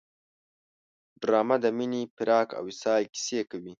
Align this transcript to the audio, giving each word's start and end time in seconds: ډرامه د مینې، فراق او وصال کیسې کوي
ډرامه 1.21 1.55
د 1.63 1.65
مینې، 1.77 2.01
فراق 2.15 2.47
او 2.57 2.63
وصال 2.71 3.01
کیسې 3.13 3.39
کوي 3.49 3.69